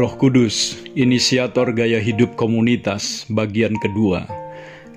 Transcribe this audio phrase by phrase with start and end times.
[0.00, 4.24] Roh Kudus, inisiator gaya hidup komunitas, bagian kedua.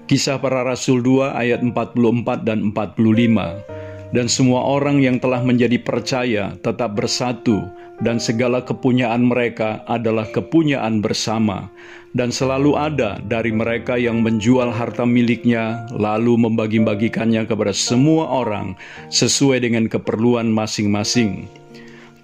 [0.07, 4.15] Kisah para Rasul 2 ayat 44 dan 45.
[4.15, 7.67] Dan semua orang yang telah menjadi percaya tetap bersatu
[7.99, 11.67] dan segala kepunyaan mereka adalah kepunyaan bersama.
[12.15, 18.79] Dan selalu ada dari mereka yang menjual harta miliknya lalu membagi-bagikannya kepada semua orang
[19.11, 21.62] sesuai dengan keperluan masing-masing.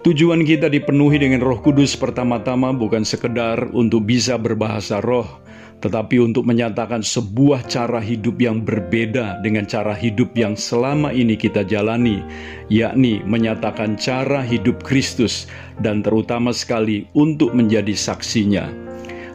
[0.00, 5.28] Tujuan kita dipenuhi dengan Roh Kudus pertama-tama bukan sekedar untuk bisa berbahasa roh,
[5.84, 11.68] tetapi untuk menyatakan sebuah cara hidup yang berbeda dengan cara hidup yang selama ini kita
[11.68, 12.24] jalani,
[12.72, 15.44] yakni menyatakan cara hidup Kristus
[15.84, 18.89] dan terutama sekali untuk menjadi saksinya.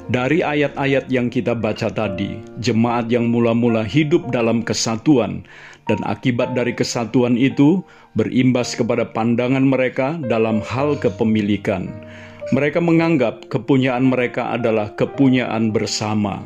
[0.05, 5.41] Dari ayat-ayat yang kita baca tadi, jemaat yang mula-mula hidup dalam kesatuan
[5.90, 7.81] dan akibat dari kesatuan itu
[8.14, 11.89] berimbas kepada pandangan mereka dalam hal kepemilikan.
[12.53, 16.45] Mereka menganggap kepunyaan mereka adalah kepunyaan bersama.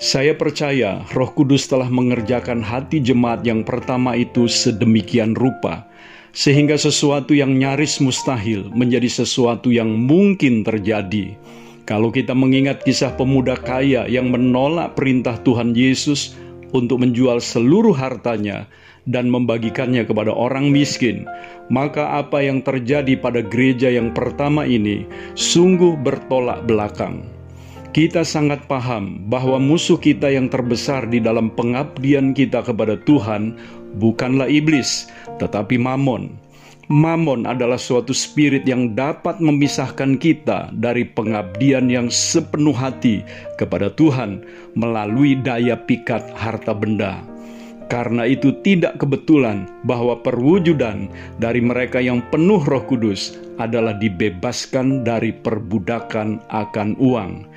[0.00, 5.84] Saya percaya Roh Kudus telah mengerjakan hati jemaat yang pertama itu sedemikian rupa,
[6.32, 11.36] sehingga sesuatu yang nyaris mustahil menjadi sesuatu yang mungkin terjadi.
[11.82, 16.38] Kalau kita mengingat kisah pemuda kaya yang menolak perintah Tuhan Yesus
[16.70, 18.70] untuk menjual seluruh hartanya
[19.10, 21.26] dan membagikannya kepada orang miskin,
[21.74, 25.02] maka apa yang terjadi pada gereja yang pertama ini
[25.34, 27.26] sungguh bertolak belakang.
[27.92, 33.58] Kita sangat paham bahwa musuh kita yang terbesar di dalam pengabdian kita kepada Tuhan
[34.00, 36.32] bukanlah iblis, tetapi Mamon.
[36.90, 43.22] Mamon adalah suatu spirit yang dapat memisahkan kita dari pengabdian yang sepenuh hati
[43.54, 44.42] kepada Tuhan
[44.74, 47.22] melalui daya pikat harta benda.
[47.86, 55.30] Karena itu, tidak kebetulan bahwa perwujudan dari mereka yang penuh Roh Kudus adalah dibebaskan dari
[55.30, 57.52] perbudakan akan uang.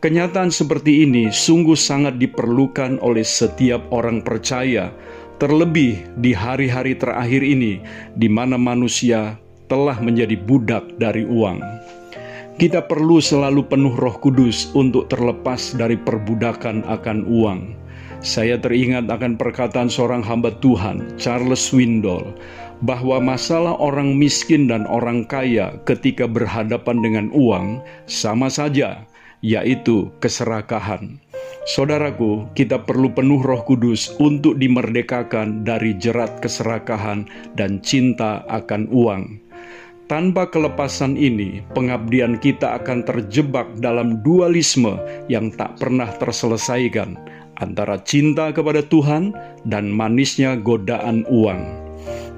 [0.00, 4.88] Kenyataan seperti ini sungguh sangat diperlukan oleh setiap orang percaya
[5.40, 7.80] Terlebih di hari-hari terakhir ini,
[8.12, 9.40] di mana manusia
[9.72, 11.64] telah menjadi budak dari uang.
[12.60, 17.72] Kita perlu selalu penuh Roh Kudus untuk terlepas dari perbudakan akan uang.
[18.20, 22.36] Saya teringat akan perkataan seorang hamba Tuhan, Charles Swindoll,
[22.84, 29.08] bahwa masalah orang miskin dan orang kaya ketika berhadapan dengan uang sama saja,
[29.40, 31.16] yaitu keserakahan.
[31.68, 39.36] Saudaraku, kita perlu penuh Roh Kudus untuk dimerdekakan dari jerat keserakahan dan cinta akan uang.
[40.08, 44.96] Tanpa kelepasan ini, pengabdian kita akan terjebak dalam dualisme
[45.28, 47.14] yang tak pernah terselesaikan
[47.60, 49.36] antara cinta kepada Tuhan
[49.68, 51.60] dan manisnya godaan uang.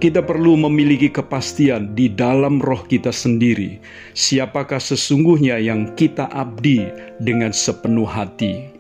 [0.03, 3.79] Kita perlu memiliki kepastian di dalam roh kita sendiri,
[4.19, 6.91] siapakah sesungguhnya yang kita abdi
[7.23, 8.72] dengan sepenuh hati.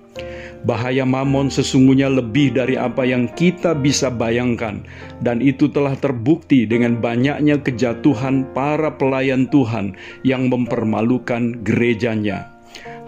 [0.62, 4.86] Bahaya mamon sesungguhnya lebih dari apa yang kita bisa bayangkan,
[5.18, 12.46] dan itu telah terbukti dengan banyaknya kejatuhan para pelayan Tuhan yang mempermalukan gerejanya.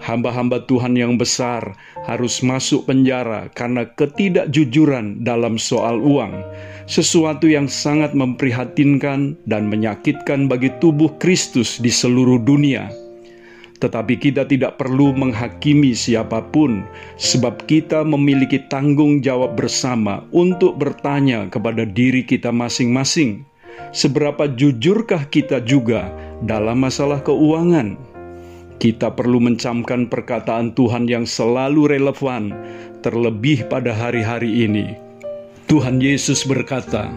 [0.03, 6.43] Hamba-hamba Tuhan yang besar harus masuk penjara karena ketidakjujuran dalam soal uang,
[6.85, 13.04] sesuatu yang sangat memprihatinkan dan menyakitkan bagi tubuh Kristus di seluruh dunia.
[13.85, 16.81] Tetapi kita tidak perlu menghakimi siapa pun,
[17.21, 23.45] sebab kita memiliki tanggung jawab bersama untuk bertanya kepada diri kita masing-masing,
[23.93, 26.09] seberapa jujurkah kita juga
[26.41, 27.93] dalam masalah keuangan.
[28.81, 32.57] Kita perlu mencamkan perkataan Tuhan yang selalu relevan,
[33.05, 34.97] terlebih pada hari-hari ini.
[35.69, 37.13] Tuhan Yesus berkata,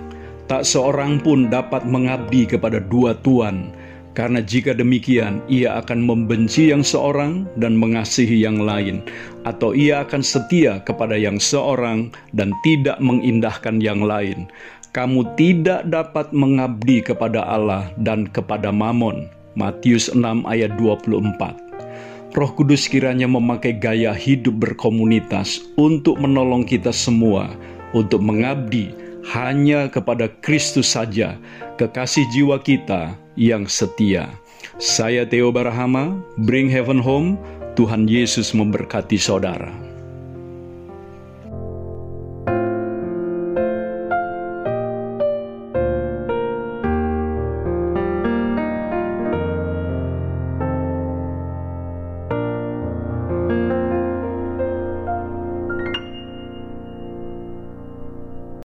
[0.52, 3.72] "Tak seorang pun dapat mengabdi kepada dua tuan."
[4.16, 9.04] Karena jika demikian, ia akan membenci yang seorang dan mengasihi yang lain,
[9.46, 14.50] atau ia akan setia kepada yang seorang dan tidak mengindahkan yang lain.
[14.96, 19.28] Kamu tidak dapat mengabdi kepada Allah dan kepada Mamon.
[19.58, 22.34] Matius 6 ayat 24.
[22.36, 27.50] Roh Kudus kiranya memakai gaya hidup berkomunitas untuk menolong kita semua
[27.96, 28.92] untuk mengabdi
[29.28, 31.36] hanya kepada Kristus saja,
[31.76, 34.32] kekasih jiwa kita yang setia.
[34.80, 36.16] Saya Theo Barahama,
[36.48, 37.36] Bring Heaven Home,
[37.76, 39.87] Tuhan Yesus memberkati saudara.